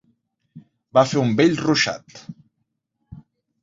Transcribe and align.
Va 0.99 1.03
fer 1.13 1.21
un 1.25 1.37
bell 1.43 1.61
ruixat. 1.69 2.27